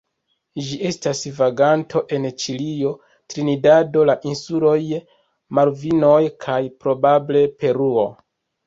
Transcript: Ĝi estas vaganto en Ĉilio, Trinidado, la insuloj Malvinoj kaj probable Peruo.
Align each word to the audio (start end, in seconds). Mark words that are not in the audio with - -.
Ĝi 0.67 0.77
estas 0.91 1.19
vaganto 1.39 2.01
en 2.17 2.25
Ĉilio, 2.45 2.95
Trinidado, 3.35 4.09
la 4.11 4.17
insuloj 4.33 4.77
Malvinoj 5.61 6.19
kaj 6.49 6.61
probable 6.85 7.49
Peruo. 7.63 8.11